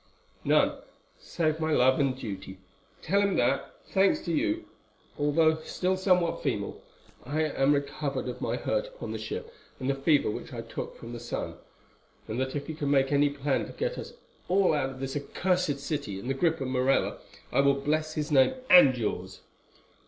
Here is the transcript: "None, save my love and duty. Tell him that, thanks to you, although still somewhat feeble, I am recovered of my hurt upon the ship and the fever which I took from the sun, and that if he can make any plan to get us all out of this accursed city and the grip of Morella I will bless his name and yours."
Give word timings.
"None, 0.43 0.79
save 1.19 1.59
my 1.59 1.71
love 1.73 1.99
and 1.99 2.17
duty. 2.17 2.57
Tell 3.03 3.21
him 3.21 3.35
that, 3.35 3.69
thanks 3.85 4.19
to 4.21 4.31
you, 4.31 4.65
although 5.19 5.57
still 5.61 5.95
somewhat 5.95 6.41
feeble, 6.41 6.81
I 7.23 7.43
am 7.43 7.71
recovered 7.73 8.27
of 8.27 8.41
my 8.41 8.55
hurt 8.55 8.87
upon 8.87 9.11
the 9.11 9.19
ship 9.19 9.53
and 9.79 9.87
the 9.87 9.93
fever 9.93 10.31
which 10.31 10.53
I 10.53 10.61
took 10.61 10.97
from 10.97 11.13
the 11.13 11.19
sun, 11.19 11.53
and 12.27 12.39
that 12.41 12.55
if 12.55 12.65
he 12.65 12.73
can 12.73 12.89
make 12.89 13.11
any 13.11 13.29
plan 13.29 13.67
to 13.67 13.73
get 13.73 13.99
us 13.99 14.13
all 14.47 14.73
out 14.73 14.89
of 14.89 14.99
this 15.01 15.15
accursed 15.15 15.79
city 15.79 16.17
and 16.19 16.27
the 16.27 16.33
grip 16.33 16.59
of 16.59 16.67
Morella 16.67 17.19
I 17.51 17.59
will 17.61 17.75
bless 17.75 18.15
his 18.15 18.31
name 18.31 18.55
and 18.71 18.97
yours." 18.97 19.41